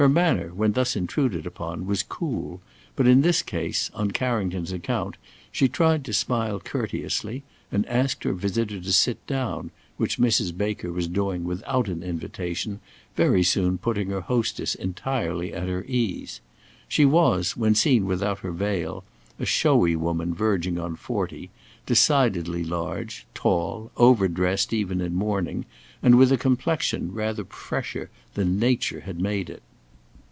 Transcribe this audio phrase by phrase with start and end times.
[0.01, 2.59] Her manner when thus intruded upon, was cool,
[2.95, 5.15] but in this case, on Carrington's account,
[5.51, 10.57] she tried to smile courteously and asked her visitor to sit down, which Mrs.
[10.57, 12.79] Baker was doing without an invitation,
[13.15, 16.41] very soon putting her hostess entirely at her ease.
[16.87, 19.03] She was, when seen without her veil,
[19.37, 21.51] a showy woman verging on forty,
[21.85, 25.65] decidedly large, tall, over dressed even in mourning,
[26.01, 29.61] and with a complexion rather fresher than nature had made it.